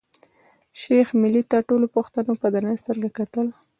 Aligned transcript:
شېخ 0.81 1.07
ملي 1.21 1.43
ته 1.51 1.57
ټولو 1.69 1.85
پښتنو 1.95 2.33
په 2.41 2.47
درنه 2.53 2.75
سترګه 2.81 3.09
کتل. 3.19 3.47